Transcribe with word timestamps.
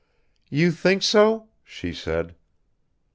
"You 0.49 0.71
think 0.71 1.03
so?" 1.03 1.47
she 1.63 1.93
said. 1.93 2.33